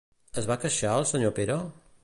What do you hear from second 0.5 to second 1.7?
va queixar el senyor Pere?